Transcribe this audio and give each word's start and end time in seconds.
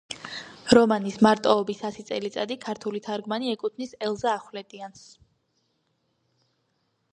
რომანის, 0.77 1.17
„მარტოობის 1.25 1.83
ასი 1.89 2.05
წელიწადი“, 2.07 2.57
ქართული 2.63 3.03
თარგმანი 3.09 3.53
ეკუთვნის 3.55 3.95
ელზა 4.09 4.33
ახვლედიანს. 4.41 5.07